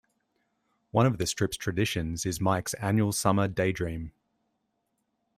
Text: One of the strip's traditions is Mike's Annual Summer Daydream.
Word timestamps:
One 0.89 1.05
of 1.05 1.19
the 1.19 1.27
strip's 1.27 1.57
traditions 1.57 2.25
is 2.25 2.41
Mike's 2.41 2.73
Annual 2.73 3.11
Summer 3.11 3.47
Daydream. 3.47 4.13